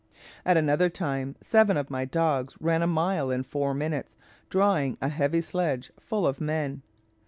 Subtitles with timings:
[0.47, 4.15] At another time seven of my dogs ran a mile in four minutes,
[4.49, 6.81] drawing a heavy sledge full of men.